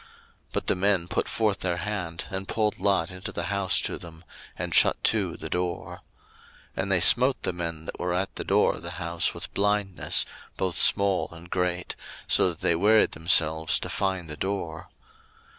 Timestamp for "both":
10.57-10.75